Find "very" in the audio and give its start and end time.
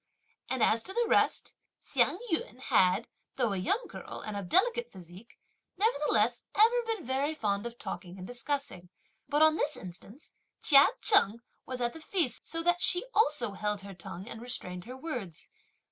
7.05-7.35